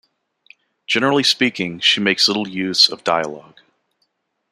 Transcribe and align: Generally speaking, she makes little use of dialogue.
Generally 0.87 1.21
speaking, 1.25 1.79
she 1.79 1.99
makes 1.99 2.27
little 2.27 2.47
use 2.47 2.89
of 2.89 3.03
dialogue. 3.03 3.61